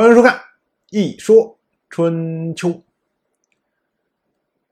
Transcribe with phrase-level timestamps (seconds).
[0.00, 0.34] 欢迎收看
[0.88, 1.58] 《一说
[1.90, 2.70] 春秋》。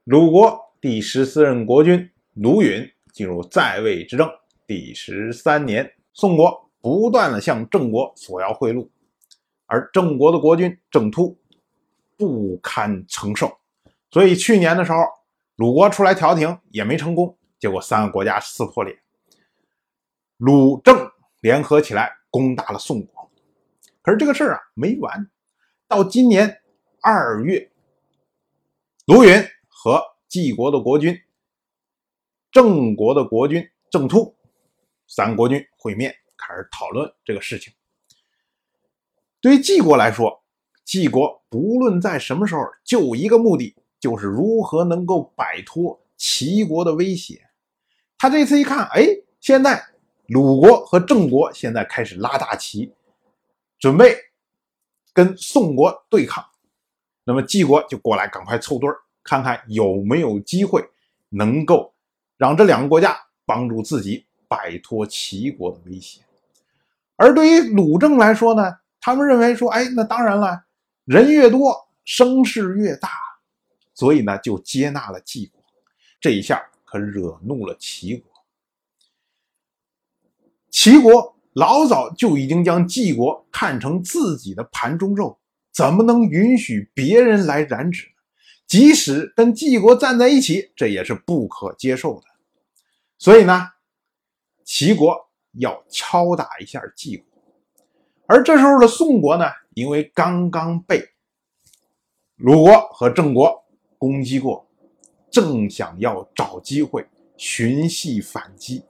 [0.05, 4.27] 鲁国第十四任国君鲁允进入在位执政
[4.65, 8.89] 第十三年，宋国不断的向郑国索要贿赂，
[9.67, 11.37] 而郑国的国君郑突
[12.17, 13.55] 不堪承受，
[14.09, 14.97] 所以去年的时候，
[15.57, 18.97] 鲁国出来调停也没成功，结果三个国家撕破脸，
[20.37, 21.07] 鲁郑
[21.41, 23.18] 联合起来攻打了宋国。
[24.09, 25.29] 可是这个事儿啊没完，
[25.87, 26.63] 到今年
[26.99, 27.69] 二月，
[29.05, 29.31] 卢云
[29.67, 31.15] 和晋国的国君、
[32.51, 34.35] 郑国的国君郑突
[35.07, 37.71] 三国君会面，开始讨论这个事情。
[39.39, 40.43] 对于晋国来说，
[40.83, 47.47] 晋国不论在什么时候，就一个目的，就是如何能够摆脱齐国的威胁。
[48.17, 49.05] 他这次一看，哎，
[49.39, 49.79] 现在
[50.29, 52.91] 鲁国和郑国现在开始拉大旗。
[53.79, 54.15] 准备
[55.13, 56.45] 跟宋国对抗，
[57.23, 60.85] 那么晋国就过来赶快凑堆儿，看看有没有机会
[61.29, 61.93] 能够
[62.37, 66.21] 让这两个国家帮助自己摆脱齐国的威胁。
[67.15, 70.65] 而对于鲁郑来说呢，他们认为说，哎，那当然了，
[71.05, 73.09] 人越多声势越大，
[73.93, 75.63] 所以呢就接纳了晋国。
[76.19, 78.29] 这一下可惹怒了齐国，
[80.69, 81.38] 齐国。
[81.53, 85.37] 老早就已经将晋国看成自己的盘中肉，
[85.73, 88.11] 怎么能允许别人来染指呢？
[88.67, 92.27] 即使跟晋国站在一起，这也是不可接受的。
[93.17, 93.67] 所以呢，
[94.63, 95.17] 齐国
[95.53, 97.25] 要敲打一下晋国。
[98.27, 101.03] 而这时候的宋国呢，因为刚刚被
[102.35, 103.51] 鲁国和郑国
[103.97, 104.65] 攻击过，
[105.31, 108.83] 正想要找机会寻隙反击。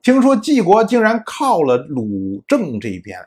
[0.00, 3.18] 听说晋国竟然靠了鲁郑这边，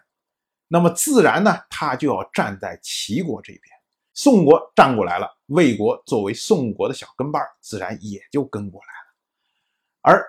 [0.67, 3.63] 那么自然呢，他就要站在齐国这边。
[4.13, 10.13] 宋国站过来了，魏国作为宋国的小跟班，自然也就跟过来了。
[10.13, 10.25] 而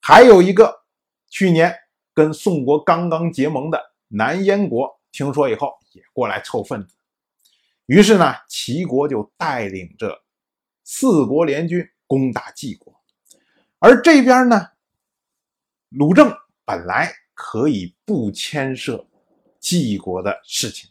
[0.00, 0.82] 还有一个
[1.28, 1.74] 去年
[2.14, 6.94] 跟宋国刚刚结盟的南燕国，听说以后也过来凑份子。
[7.86, 10.22] 于是呢，齐国就带领着
[10.84, 12.94] 四国联军攻打晋国，
[13.80, 14.68] 而这边呢。
[15.94, 19.06] 鲁正本来可以不牵涉
[19.60, 20.88] 晋国的事情，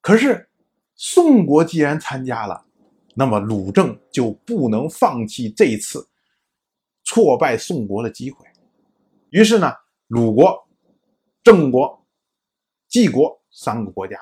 [0.00, 0.50] 可是
[0.96, 2.66] 宋国既然参加了，
[3.14, 6.08] 那么鲁正就不能放弃这次
[7.04, 8.44] 挫败宋国的机会。
[9.30, 9.72] 于是呢，
[10.08, 10.68] 鲁国、
[11.44, 12.04] 郑国、
[12.88, 14.18] 晋国三个国家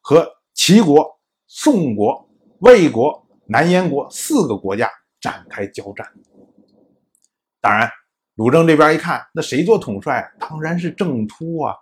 [0.00, 2.28] 和齐国、宋国、
[2.58, 6.12] 魏国、南燕国四个国家展开交战。
[7.60, 7.90] 当然。
[8.38, 10.24] 鲁正这边一看，那谁做统帅？
[10.38, 11.74] 当然是郑突啊！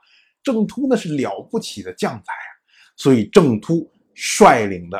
[0.43, 2.51] 郑突那是了不起的将才啊！
[2.97, 4.99] 所以郑突率领的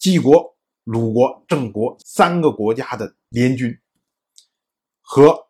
[0.00, 3.72] 晋国、鲁国、郑国三个国家的联军，
[5.00, 5.46] 和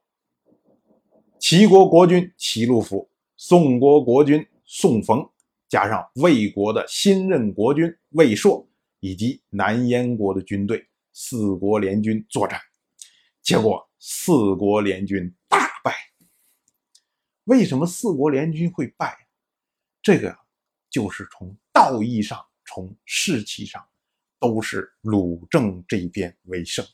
[1.40, 5.26] 齐国国君齐鲁府、宋国国君宋冯，
[5.70, 8.68] 加上魏国的新任国君魏硕，
[9.00, 12.60] 以及南燕国的军队，四国联军作战，
[13.42, 13.87] 结果。
[13.98, 15.94] 四国联军大败。
[17.44, 19.16] 为什么四国联军会败？
[20.02, 20.36] 这个
[20.90, 23.84] 就是从道义上、从士气上，
[24.38, 26.84] 都是鲁郑这边为胜。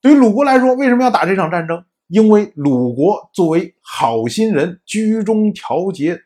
[0.00, 1.84] 对于鲁国来说，为什么要打这场战争？
[2.08, 6.20] 因为鲁国作为好心人，居中调节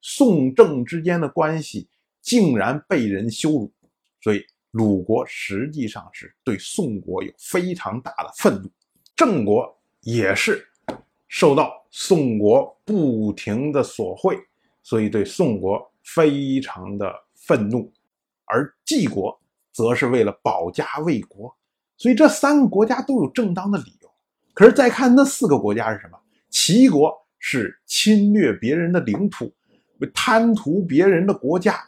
[0.00, 1.88] 宋郑之间的关系，
[2.20, 3.72] 竟然被人羞辱，
[4.22, 8.70] 所以鲁国实际上是对宋国有非常大的愤怒。
[9.20, 10.66] 郑国也是
[11.28, 14.34] 受到宋国不停的索贿，
[14.82, 17.92] 所以对宋国非常的愤怒，
[18.46, 19.38] 而晋国
[19.72, 21.54] 则是为了保家卫国，
[21.98, 24.10] 所以这三个国家都有正当的理由。
[24.54, 26.18] 可是再看那四个国家是什么？
[26.48, 29.52] 齐国是侵略别人的领土，
[30.14, 31.78] 贪图别人的国家，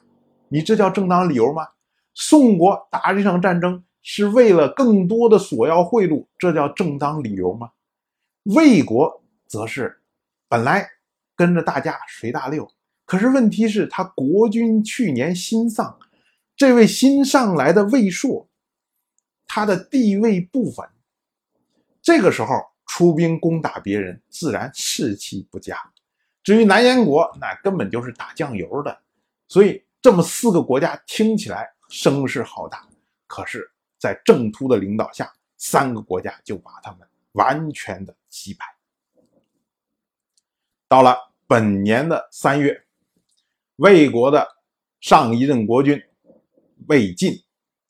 [0.50, 1.66] 你这叫正当理由吗？
[2.12, 3.82] 宋国打这场战争。
[4.02, 7.70] 是为了更多的索要贿赂，这叫正当理由吗？
[8.42, 10.02] 魏国则是
[10.48, 10.88] 本来
[11.36, 12.68] 跟着大家随大溜，
[13.04, 15.96] 可是问题是，他国君去年新丧，
[16.56, 18.48] 这位新上来的魏硕，
[19.46, 20.88] 他的地位不稳，
[22.02, 25.78] 这个时候出兵攻打别人，自然士气不佳。
[26.42, 29.00] 至于南燕国，那根本就是打酱油的，
[29.46, 32.84] 所以这么四个国家听起来声势浩大，
[33.28, 33.71] 可是。
[34.02, 38.66] 在郑突的领导下，三个国家就把他们完全的击败。
[40.88, 41.16] 到了
[41.46, 42.84] 本年的三月，
[43.76, 44.56] 魏国的
[45.00, 46.02] 上一任国君
[46.88, 47.32] 魏晋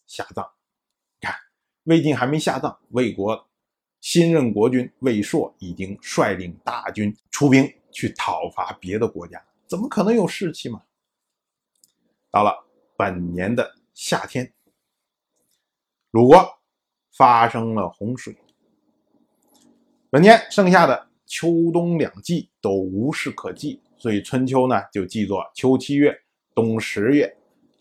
[0.07, 0.47] 下葬。
[1.19, 1.35] 看，
[1.85, 3.49] 魏晋还没下葬，魏国
[4.03, 10.83] 新任国君魏硕已经率领大军出兵去讨伐别的国家，怎么可能有士气嘛？
[12.31, 12.67] 到了
[12.99, 14.53] 本年的夏天，
[16.13, 16.47] 鲁国
[17.17, 18.37] 发生了洪水，
[20.11, 26.15] 本年剩下的秋冬两季都无事可记，所以春秋呢就记作秋七月。
[26.55, 27.35] 冬十月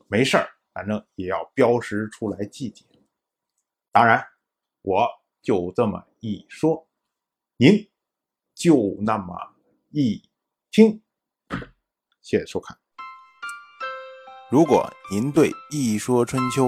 [0.07, 2.85] 没事儿，反正也要标识出来季节。
[3.91, 4.25] 当然，
[4.81, 5.05] 我
[5.41, 6.87] 就这么一说，
[7.57, 7.85] 您
[8.55, 9.35] 就那么
[9.89, 10.23] 一
[10.71, 11.01] 听。
[12.21, 12.77] 谢谢收看。
[14.49, 16.67] 如果您对《一说春秋》